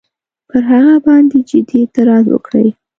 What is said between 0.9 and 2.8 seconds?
باندي جدي اعتراض وکړي.